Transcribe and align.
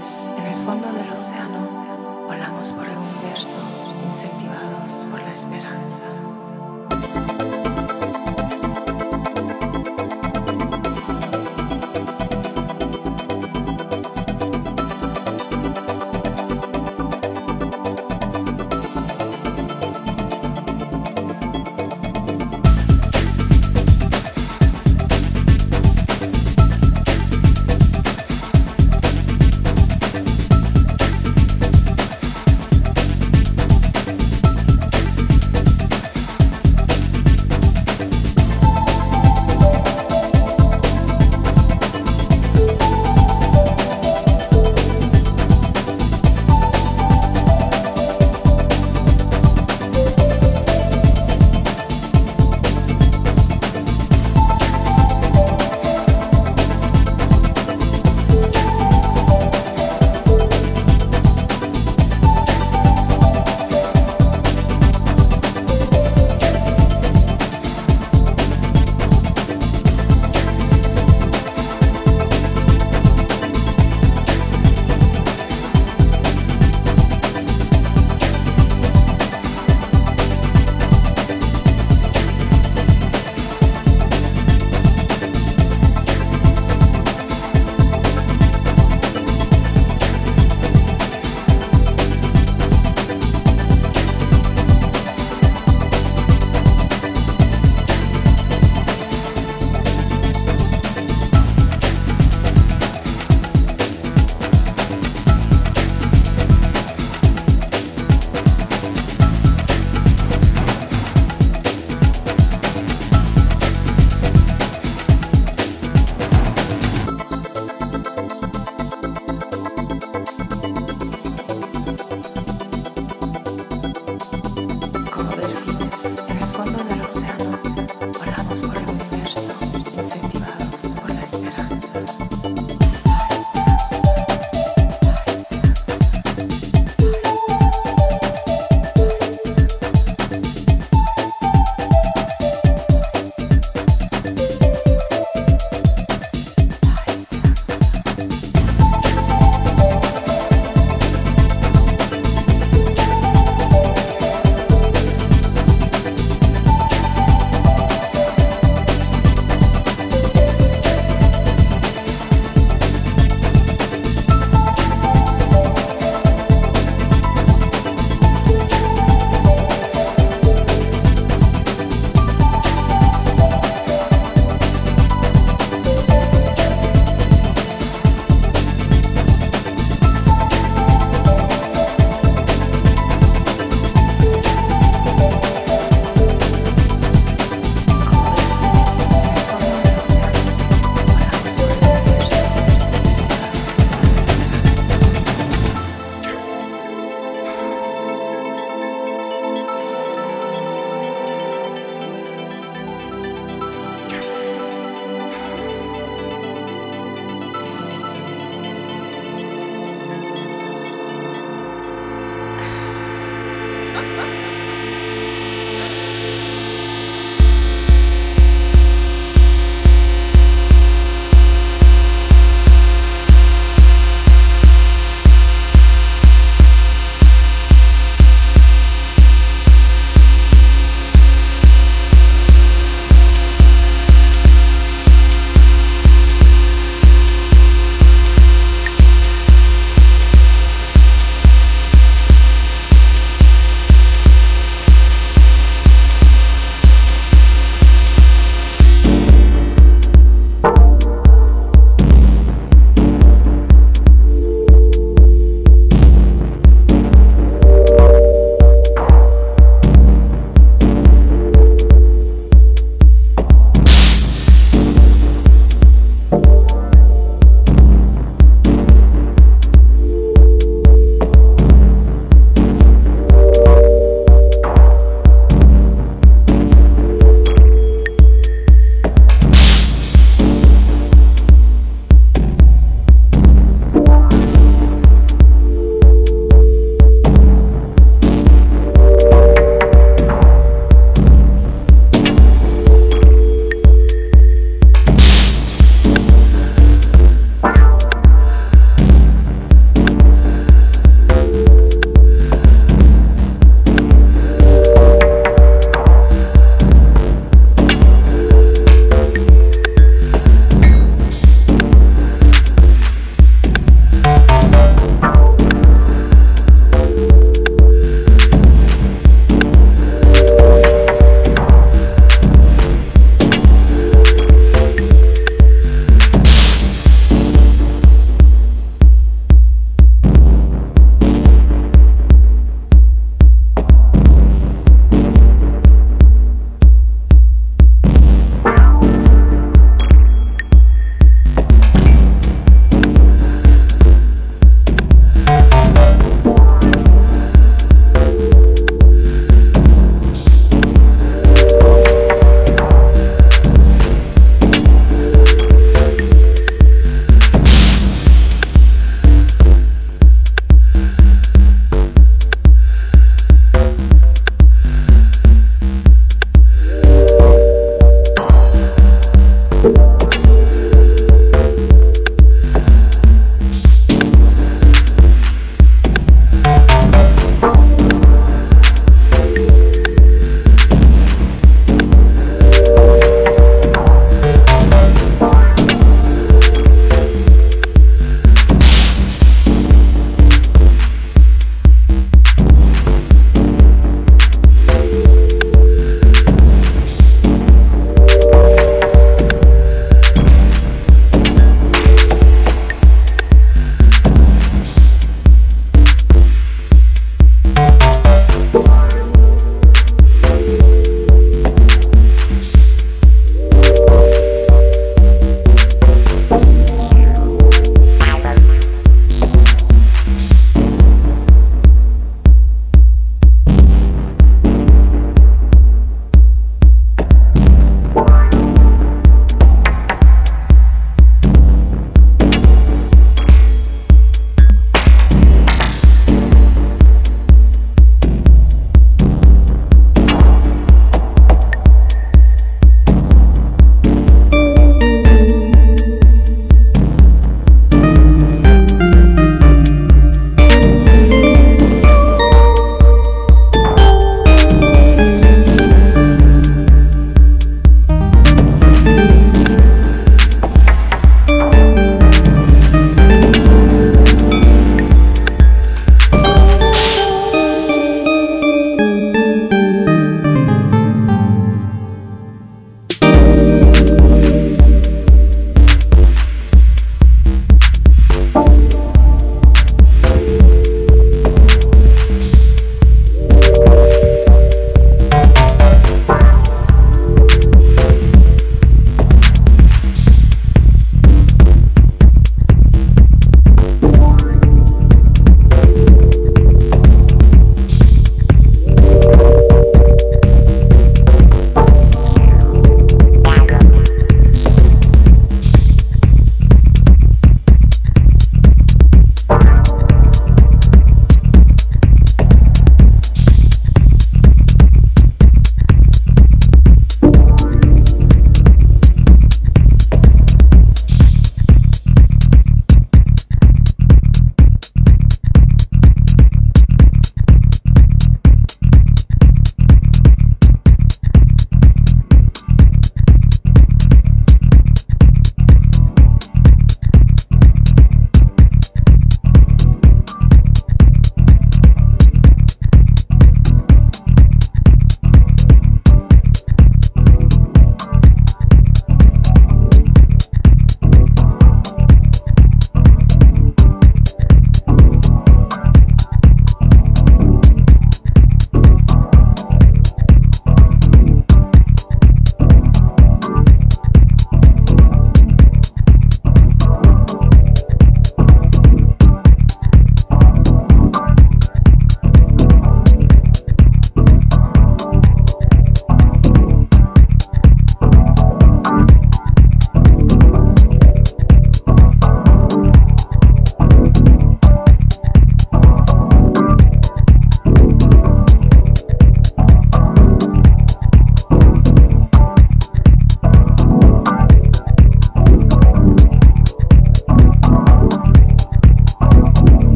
en 0.00 0.46
el 0.46 0.54
fondo 0.64 0.86
del 0.92 1.10
océano, 1.10 1.58
volamos 2.28 2.72
por 2.72 2.86
el 2.86 2.96
universo, 2.96 3.58
incentivados 4.06 5.04
por 5.10 5.20
la 5.20 5.32
esperanza. 5.32 6.04